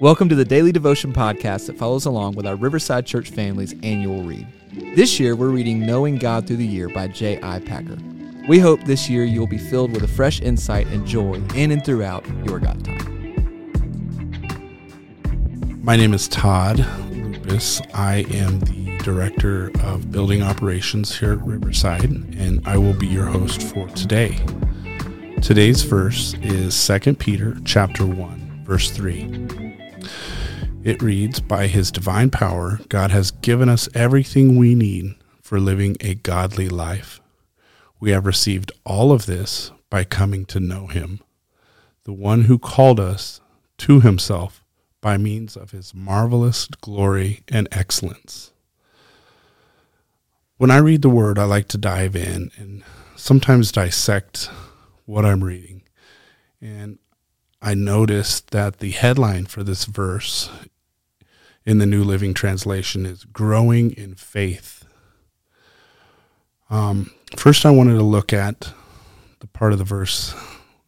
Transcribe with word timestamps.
Welcome 0.00 0.28
to 0.28 0.34
the 0.34 0.44
Daily 0.44 0.72
Devotion 0.72 1.12
podcast 1.12 1.68
that 1.68 1.78
follows 1.78 2.04
along 2.04 2.34
with 2.34 2.48
our 2.48 2.56
Riverside 2.56 3.06
Church 3.06 3.30
family's 3.30 3.76
annual 3.84 4.24
read. 4.24 4.44
This 4.96 5.20
year, 5.20 5.36
we're 5.36 5.50
reading 5.50 5.86
Knowing 5.86 6.16
God 6.16 6.48
Through 6.48 6.56
the 6.56 6.66
Year 6.66 6.88
by 6.88 7.06
J.I. 7.06 7.60
Packer. 7.60 7.96
We 8.48 8.58
hope 8.58 8.82
this 8.82 9.08
year 9.08 9.22
you'll 9.22 9.46
be 9.46 9.56
filled 9.56 9.92
with 9.92 10.02
a 10.02 10.08
fresh 10.08 10.40
insight 10.40 10.88
and 10.88 11.06
joy 11.06 11.34
in 11.54 11.70
and 11.70 11.84
throughout 11.84 12.26
your 12.44 12.58
God 12.58 12.84
time. 12.84 13.30
My 15.84 15.94
name 15.94 16.12
is 16.12 16.26
Todd 16.26 16.84
Lupus. 17.10 17.80
I 17.94 18.24
am 18.30 18.58
the 18.60 18.98
Director 18.98 19.70
of 19.84 20.10
Building 20.10 20.42
Operations 20.42 21.16
here 21.16 21.34
at 21.34 21.42
Riverside, 21.46 22.10
and 22.10 22.60
I 22.66 22.78
will 22.78 22.94
be 22.94 23.06
your 23.06 23.26
host 23.26 23.62
for 23.62 23.86
today. 23.90 24.40
Today's 25.40 25.82
verse 25.82 26.34
is 26.42 26.84
2 26.84 27.14
Peter 27.14 27.56
chapter 27.64 28.04
1, 28.04 28.64
verse 28.66 28.90
3. 28.90 29.83
It 30.82 31.02
reads, 31.02 31.40
By 31.40 31.66
his 31.66 31.90
divine 31.90 32.30
power, 32.30 32.80
God 32.88 33.10
has 33.10 33.30
given 33.30 33.68
us 33.68 33.88
everything 33.94 34.56
we 34.56 34.74
need 34.74 35.14
for 35.42 35.58
living 35.58 35.96
a 36.00 36.14
godly 36.14 36.68
life. 36.68 37.20
We 38.00 38.10
have 38.10 38.26
received 38.26 38.72
all 38.84 39.12
of 39.12 39.26
this 39.26 39.72
by 39.88 40.04
coming 40.04 40.44
to 40.46 40.60
know 40.60 40.86
him, 40.86 41.20
the 42.04 42.12
one 42.12 42.42
who 42.42 42.58
called 42.58 43.00
us 43.00 43.40
to 43.78 44.00
himself 44.00 44.62
by 45.00 45.16
means 45.16 45.56
of 45.56 45.70
his 45.70 45.94
marvelous 45.94 46.66
glory 46.66 47.42
and 47.48 47.68
excellence. 47.72 48.52
When 50.56 50.70
I 50.70 50.78
read 50.78 51.02
the 51.02 51.10
word, 51.10 51.38
I 51.38 51.44
like 51.44 51.68
to 51.68 51.78
dive 51.78 52.16
in 52.16 52.50
and 52.56 52.82
sometimes 53.16 53.72
dissect 53.72 54.48
what 55.04 55.24
I'm 55.24 55.44
reading. 55.44 55.82
And 56.60 56.98
I 57.66 57.72
noticed 57.72 58.50
that 58.50 58.80
the 58.80 58.90
headline 58.90 59.46
for 59.46 59.64
this 59.64 59.86
verse 59.86 60.50
in 61.64 61.78
the 61.78 61.86
New 61.86 62.04
Living 62.04 62.34
Translation 62.34 63.06
is 63.06 63.24
Growing 63.24 63.92
in 63.92 64.16
Faith. 64.16 64.84
Um, 66.68 67.10
first, 67.36 67.64
I 67.64 67.70
wanted 67.70 67.94
to 67.94 68.02
look 68.02 68.34
at 68.34 68.74
the 69.40 69.46
part 69.46 69.72
of 69.72 69.78
the 69.78 69.84
verse 69.84 70.34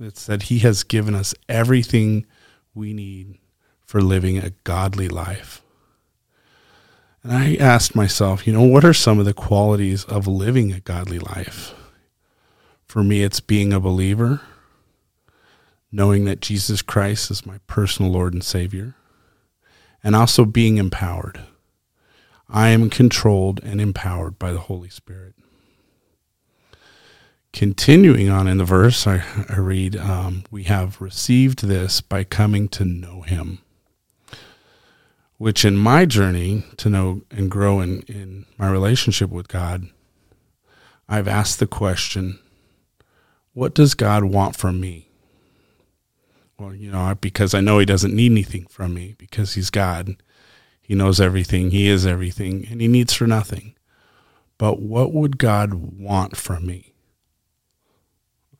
that 0.00 0.18
said, 0.18 0.42
He 0.42 0.58
has 0.58 0.82
given 0.82 1.14
us 1.14 1.32
everything 1.48 2.26
we 2.74 2.92
need 2.92 3.38
for 3.86 4.00
living 4.00 4.38
a 4.38 4.50
godly 4.64 5.08
life. 5.08 5.62
And 7.22 7.32
I 7.32 7.54
asked 7.54 7.94
myself, 7.94 8.48
you 8.48 8.52
know, 8.52 8.64
what 8.64 8.84
are 8.84 8.92
some 8.92 9.20
of 9.20 9.26
the 9.26 9.32
qualities 9.32 10.02
of 10.06 10.26
living 10.26 10.72
a 10.72 10.80
godly 10.80 11.20
life? 11.20 11.72
For 12.84 13.04
me, 13.04 13.22
it's 13.22 13.38
being 13.38 13.72
a 13.72 13.78
believer, 13.78 14.40
knowing 15.94 16.24
that 16.24 16.40
Jesus 16.40 16.82
Christ 16.82 17.30
is 17.30 17.46
my 17.46 17.58
personal 17.68 18.10
Lord 18.10 18.34
and 18.34 18.42
Savior 18.42 18.96
and 20.02 20.16
also 20.16 20.44
being 20.44 20.76
empowered. 20.76 21.40
I 22.48 22.70
am 22.70 22.90
controlled 22.90 23.60
and 23.62 23.80
empowered 23.80 24.36
by 24.36 24.50
the 24.50 24.58
Holy 24.58 24.88
Spirit. 24.88 25.36
Continuing 27.52 28.28
on 28.28 28.48
in 28.48 28.58
the 28.58 28.64
verse, 28.64 29.06
I, 29.06 29.22
I 29.48 29.58
read, 29.58 29.94
um, 29.94 30.42
We 30.50 30.64
have 30.64 31.00
received 31.00 31.64
this 31.64 32.00
by 32.00 32.24
coming 32.24 32.66
to 32.70 32.84
know 32.84 33.22
Him. 33.22 33.60
Which 35.38 35.64
in 35.64 35.76
my 35.76 36.06
journey 36.06 36.64
to 36.78 36.90
know 36.90 37.22
and 37.30 37.48
grow 37.48 37.78
in, 37.78 38.02
in 38.02 38.46
my 38.58 38.68
relationship 38.68 39.30
with 39.30 39.46
God, 39.46 39.86
I've 41.08 41.28
asked 41.28 41.60
the 41.60 41.68
question, 41.68 42.40
What 43.52 43.74
does 43.74 43.94
God 43.94 44.24
want 44.24 44.56
from 44.56 44.80
me? 44.80 45.10
Well, 46.58 46.74
you 46.74 46.90
know, 46.90 47.14
because 47.20 47.54
I 47.54 47.60
know 47.60 47.78
he 47.78 47.86
doesn't 47.86 48.14
need 48.14 48.32
anything 48.32 48.66
from 48.66 48.94
me 48.94 49.14
because 49.18 49.54
he's 49.54 49.70
God. 49.70 50.16
He 50.80 50.94
knows 50.94 51.20
everything, 51.20 51.70
he 51.70 51.88
is 51.88 52.06
everything, 52.06 52.66
and 52.70 52.80
he 52.80 52.88
needs 52.88 53.14
for 53.14 53.26
nothing. 53.26 53.74
But 54.58 54.80
what 54.80 55.12
would 55.12 55.38
God 55.38 55.74
want 55.74 56.36
from 56.36 56.66
me? 56.66 56.92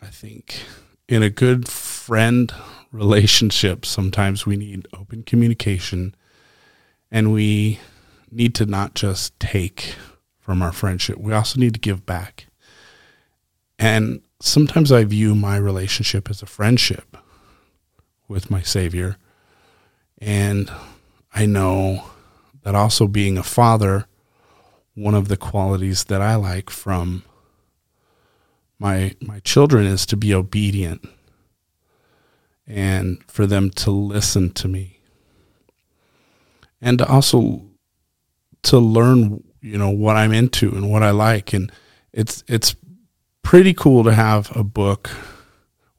I 0.00 0.06
think 0.06 0.62
in 1.08 1.22
a 1.22 1.30
good 1.30 1.68
friend 1.68 2.52
relationship, 2.90 3.84
sometimes 3.84 4.46
we 4.46 4.56
need 4.56 4.88
open 4.96 5.22
communication 5.22 6.14
and 7.10 7.32
we 7.32 7.78
need 8.30 8.54
to 8.54 8.66
not 8.66 8.94
just 8.94 9.38
take 9.38 9.94
from 10.40 10.62
our 10.62 10.72
friendship, 10.72 11.18
we 11.18 11.32
also 11.32 11.60
need 11.60 11.74
to 11.74 11.80
give 11.80 12.06
back. 12.06 12.46
And 13.78 14.22
sometimes 14.40 14.90
I 14.90 15.04
view 15.04 15.34
my 15.34 15.56
relationship 15.56 16.30
as 16.30 16.42
a 16.42 16.46
friendship 16.46 17.16
with 18.32 18.50
my 18.50 18.62
Savior. 18.62 19.16
And 20.18 20.72
I 21.34 21.46
know 21.46 22.04
that 22.62 22.74
also 22.74 23.06
being 23.06 23.36
a 23.36 23.42
father, 23.42 24.06
one 24.94 25.14
of 25.14 25.28
the 25.28 25.36
qualities 25.36 26.04
that 26.04 26.22
I 26.22 26.34
like 26.36 26.70
from 26.70 27.24
my 28.78 29.14
my 29.20 29.38
children 29.40 29.86
is 29.86 30.04
to 30.06 30.16
be 30.16 30.34
obedient 30.34 31.08
and 32.66 33.22
for 33.28 33.46
them 33.46 33.70
to 33.70 33.90
listen 33.90 34.50
to 34.54 34.66
me. 34.66 34.98
And 36.80 36.98
to 36.98 37.06
also 37.06 37.62
to 38.64 38.78
learn, 38.78 39.44
you 39.60 39.78
know, 39.78 39.90
what 39.90 40.16
I'm 40.16 40.32
into 40.32 40.70
and 40.74 40.90
what 40.90 41.02
I 41.02 41.10
like 41.10 41.52
and 41.52 41.70
it's 42.12 42.42
it's 42.48 42.74
pretty 43.42 43.74
cool 43.74 44.04
to 44.04 44.12
have 44.14 44.54
a 44.56 44.64
book 44.64 45.10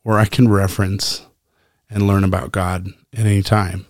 where 0.02 0.18
I 0.18 0.26
can 0.26 0.48
reference 0.48 1.26
and 1.94 2.08
learn 2.08 2.24
about 2.24 2.52
God 2.52 2.88
at 3.14 3.26
any 3.26 3.44
time. 3.44 3.86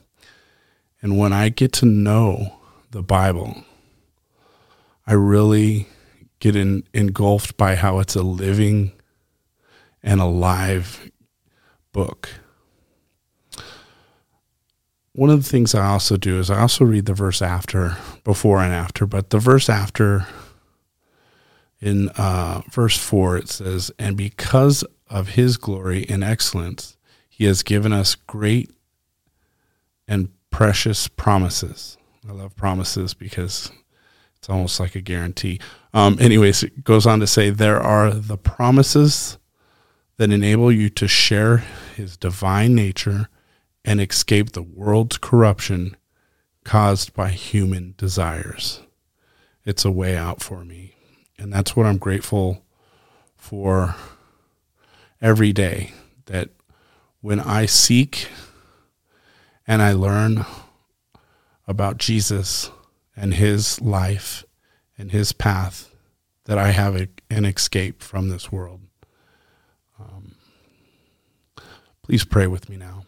And 1.01 1.17
when 1.17 1.33
I 1.33 1.49
get 1.49 1.71
to 1.73 1.85
know 1.85 2.57
the 2.91 3.01
Bible, 3.01 3.63
I 5.07 5.13
really 5.13 5.87
get 6.39 6.55
in, 6.55 6.83
engulfed 6.93 7.57
by 7.57 7.75
how 7.75 7.99
it's 7.99 8.15
a 8.15 8.21
living 8.21 8.91
and 10.03 10.19
alive 10.19 11.09
book. 11.93 12.29
One 15.13 15.29
of 15.29 15.43
the 15.43 15.49
things 15.49 15.73
I 15.73 15.85
also 15.85 16.17
do 16.17 16.39
is 16.39 16.49
I 16.49 16.59
also 16.59 16.85
read 16.85 17.05
the 17.05 17.13
verse 17.13 17.41
after, 17.41 17.97
before 18.23 18.61
and 18.61 18.73
after, 18.73 19.05
but 19.05 19.29
the 19.29 19.39
verse 19.39 19.69
after 19.69 20.27
in 21.79 22.09
uh, 22.17 22.61
verse 22.71 22.97
4, 22.97 23.37
it 23.37 23.49
says, 23.49 23.91
And 23.99 24.15
because 24.15 24.85
of 25.09 25.29
his 25.29 25.57
glory 25.57 26.05
and 26.09 26.23
excellence, 26.23 26.97
he 27.35 27.45
has 27.45 27.63
given 27.63 27.91
us 27.91 28.13
great 28.13 28.69
and 30.07 30.29
precious 30.51 31.07
promises. 31.07 31.97
I 32.29 32.31
love 32.31 32.55
promises 32.55 33.15
because 33.15 33.71
it's 34.37 34.51
almost 34.51 34.79
like 34.79 34.93
a 34.93 35.01
guarantee. 35.01 35.59
Um, 35.95 36.15
anyways, 36.19 36.61
it 36.61 36.83
goes 36.83 37.07
on 37.07 37.19
to 37.21 37.25
say 37.27 37.49
there 37.49 37.81
are 37.81 38.11
the 38.11 38.37
promises 38.37 39.39
that 40.17 40.29
enable 40.29 40.71
you 40.71 40.89
to 40.91 41.07
share 41.07 41.63
his 41.95 42.17
divine 42.17 42.75
nature 42.75 43.29
and 43.83 43.99
escape 43.99 44.51
the 44.51 44.61
world's 44.61 45.17
corruption 45.17 45.97
caused 46.63 47.15
by 47.15 47.31
human 47.31 47.95
desires. 47.97 48.81
It's 49.65 49.85
a 49.85 49.91
way 49.91 50.15
out 50.15 50.39
for 50.39 50.63
me. 50.63 50.93
And 51.39 51.51
that's 51.51 51.75
what 51.75 51.87
I'm 51.87 51.97
grateful 51.97 52.63
for 53.35 53.95
every 55.19 55.51
day 55.51 55.93
that 56.27 56.51
when 57.23 57.39
I 57.39 57.65
seek 57.65 58.27
and 59.65 59.81
I 59.81 59.93
learn 59.93 60.45
about 61.65 61.97
Jesus 61.97 62.69
and 63.15 63.35
his 63.35 63.79
life 63.79 64.43
and 64.97 65.09
his 65.09 65.31
path, 65.31 65.89
that 66.43 66.57
I 66.57 66.71
have 66.71 66.97
a, 66.97 67.07
an 67.29 67.45
escape 67.45 68.03
from 68.03 68.27
this 68.27 68.51
world. 68.51 68.81
Um, 69.97 70.35
please 72.01 72.25
pray 72.25 72.45
with 72.45 72.69
me 72.69 72.75
now. 72.75 73.05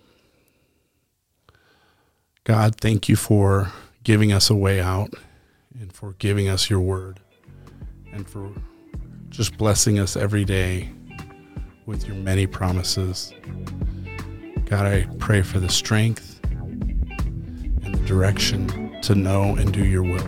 God, 2.45 2.79
thank 2.79 3.09
you 3.09 3.17
for 3.17 3.73
giving 4.01 4.31
us 4.31 4.49
a 4.49 4.55
way 4.55 4.79
out 4.79 5.09
and 5.77 5.91
for 5.91 6.13
giving 6.19 6.47
us 6.47 6.69
your 6.69 6.79
word 6.79 7.19
and 8.13 8.29
for 8.29 8.49
just 9.27 9.57
blessing 9.57 9.99
us 9.99 10.15
every 10.15 10.45
day 10.45 10.89
with 11.85 12.07
your 12.07 12.15
many 12.15 12.47
promises. 12.47 13.33
God, 14.65 14.87
I 14.87 15.05
pray 15.19 15.43
for 15.43 15.59
the 15.59 15.69
strength 15.69 16.39
and 16.43 17.93
the 17.93 18.03
direction 18.07 18.99
to 19.03 19.13
know 19.13 19.55
and 19.55 19.71
do 19.71 19.85
your 19.85 20.01
will. 20.01 20.27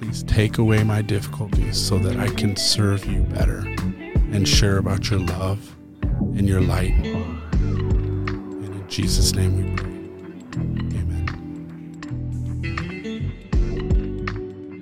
Please 0.00 0.22
take 0.22 0.56
away 0.56 0.82
my 0.84 1.02
difficulties 1.02 1.78
so 1.78 1.98
that 1.98 2.18
I 2.18 2.28
can 2.28 2.56
serve 2.56 3.04
you 3.04 3.24
better 3.24 3.58
and 4.32 4.48
share 4.48 4.78
about 4.78 5.10
your 5.10 5.20
love 5.20 5.76
and 6.02 6.48
your 6.48 6.62
light. 6.62 6.94
And 6.94 8.64
in 8.64 8.84
Jesus' 8.88 9.34
name 9.34 9.56
we 9.56 9.64
pray. 9.76 9.90
Amen. 10.98 11.62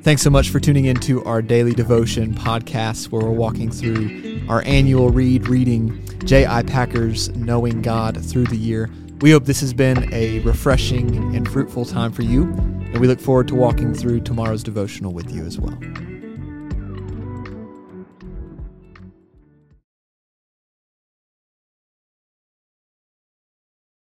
Thanks 0.05 0.23
so 0.23 0.31
much 0.31 0.51
for 0.51 0.61
tuning 0.61 0.85
into 0.85 1.25
our 1.25 1.43
daily 1.43 1.73
devotion 1.73 2.35
podcast 2.35 3.11
where 3.11 3.23
we're 3.23 3.31
walking 3.31 3.73
through 3.73 4.32
our 4.53 4.63
annual 4.67 5.09
read 5.09 5.49
reading 5.49 6.07
J.I. 6.27 6.65
Packer's 6.65 7.31
Knowing 7.31 7.81
God 7.81 8.23
Through 8.23 8.45
the 8.45 8.57
Year. 8.57 8.91
We 9.23 9.31
hope 9.31 9.47
this 9.47 9.63
has 9.63 9.73
been 9.73 10.13
a 10.13 10.41
refreshing 10.41 11.35
and 11.35 11.51
fruitful 11.51 11.87
time 11.87 12.13
for 12.13 12.21
you, 12.21 12.43
and 12.43 13.01
we 13.01 13.07
look 13.07 13.19
forward 13.19 13.49
to 13.49 13.55
walking 13.55 13.95
through 13.95 14.21
tomorrow's 14.21 14.63
devotional 14.63 15.15
with 15.15 15.33
you 15.33 15.43
as 15.47 15.59
well. 15.59 15.79